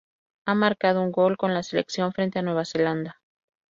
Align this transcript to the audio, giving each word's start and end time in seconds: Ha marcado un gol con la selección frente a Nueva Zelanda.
Ha 0.47 0.55
marcado 0.55 1.03
un 1.03 1.11
gol 1.11 1.37
con 1.37 1.53
la 1.53 1.61
selección 1.61 2.11
frente 2.11 2.39
a 2.39 2.41
Nueva 2.41 2.65
Zelanda. 2.65 3.21